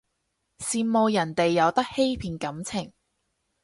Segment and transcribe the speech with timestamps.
[0.57, 2.91] 羨慕人哋有得欺騙感情